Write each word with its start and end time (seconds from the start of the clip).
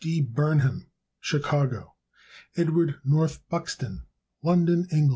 D. 0.03 0.19
Burnham, 0.19 0.87
Chicago, 1.19 1.93
Ill. 2.57 2.67
Edw. 2.69 2.93
North 3.05 3.47
Buxton, 3.49 4.07
London, 4.41 4.87
Eng. 4.91 5.09